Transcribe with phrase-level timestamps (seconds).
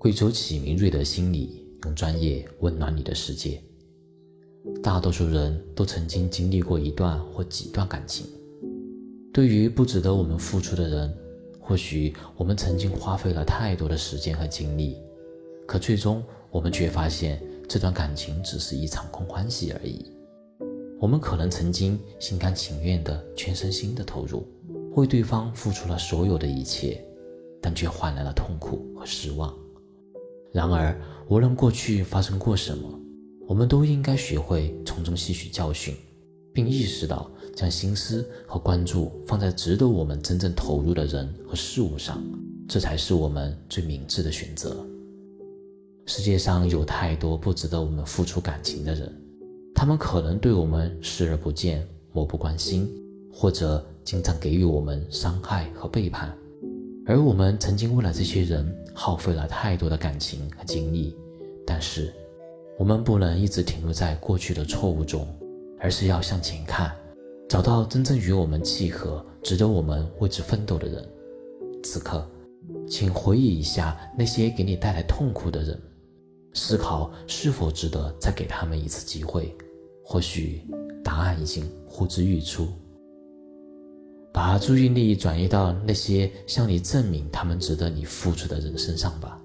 [0.00, 3.62] 贵州启明瑞德心理用专业温暖你的世界。
[4.82, 8.26] 大多数人都曾经经历过一段或几段感情。
[9.30, 11.14] 对于不值得我们付出的人，
[11.60, 14.96] 或许我们曾经花费了太多的时间和精力，
[15.66, 17.38] 可最终我们却发现
[17.68, 20.06] 这段感情只是一场空欢喜而已。
[20.98, 24.48] 我们可能曾经心甘情愿的、全身心的投入，
[24.94, 27.04] 为对方付出了所有的一切，
[27.60, 29.54] 但却换来了痛苦和失望。
[30.52, 32.88] 然而，无论过去发生过什么，
[33.46, 35.94] 我们都应该学会从中吸取教训。
[36.52, 42.20] 并意识到，将心思和关注放在值得我们真正投入的人和事物上，
[42.68, 44.84] 这才是我们最明智的选择。
[46.06, 49.14] 世界上有太多不值得我们付出感情的人，
[49.72, 52.90] 他们可能对我们视而不见、漠不关心，
[53.32, 56.36] 或者经常给予我们伤害和背叛，
[57.10, 58.64] 而我们曾经为了这些人
[58.94, 61.16] 耗费了太多的感情和精力。
[61.66, 62.14] 但是，
[62.78, 65.26] 我们不能一直停留在过去的错误中。
[65.80, 66.94] 而是要向前看，
[67.48, 71.08] 找到真正与我们契合、值得我们为之奋斗的人。
[71.82, 72.24] 此刻，
[72.86, 75.80] 请回忆一下那些给你带来痛苦的人，
[76.52, 79.52] 思考是否值得再给他们一次机会。
[80.04, 80.62] 或许
[81.02, 82.68] 答案已经呼之欲出。
[84.32, 89.40] 把注意力转移到那些向你证明他们值得你付出的人身上吧。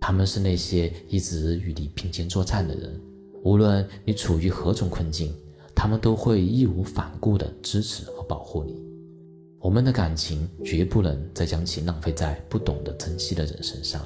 [0.00, 3.00] 他们是那些一直与你并肩作战的人，
[3.42, 5.34] 无论你处于何种困境。
[5.76, 8.80] 他们都会义无反顾地支持和保护你。
[9.58, 14.00] 我们的感情绝不能再将其浪费在不懂得珍惜的人身上。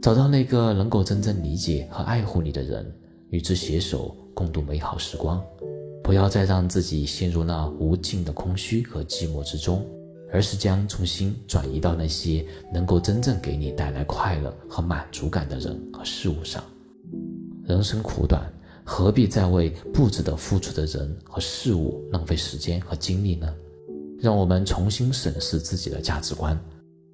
[0.00, 2.90] 找到那个能够真正理解和爱护你的人，
[3.30, 5.42] 与之携手共度美好时光。
[6.08, 9.86] 不要再让自己陷入那无尽的空虚和寂寞之中，
[10.32, 12.42] 而是将重心转移到那些
[12.72, 16.64] 能够真正给你带来快乐和满足感的人和事物上。
[17.66, 18.50] 人生苦短。
[18.84, 23.54] 何必再为不值得付出的人和事物浪费时间和精力呢？
[24.18, 26.58] 让我们重新审视自己的价值观，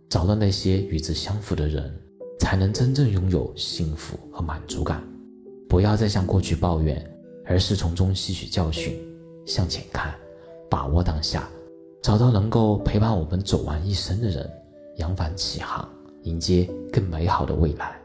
[0.09, 1.93] 找到那些与之相符的人，
[2.39, 5.03] 才能真正拥有幸福和满足感。
[5.69, 7.05] 不要再向过去抱怨，
[7.45, 8.99] 而是从中吸取教训，
[9.47, 10.15] 向前看，
[10.71, 11.49] 把握当下，
[12.03, 14.51] 找到能够陪伴我们走完一生的人，
[14.97, 15.89] 扬帆起航，
[16.23, 18.01] 迎接更美好的未来。